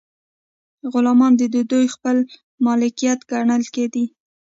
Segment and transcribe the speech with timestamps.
[0.91, 1.41] غلامان د
[1.71, 2.17] دوی خپل
[2.65, 4.05] مالکیت ګڼل کیدل.